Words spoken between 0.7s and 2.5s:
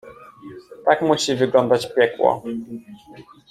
"Tak musi wyglądać piekło."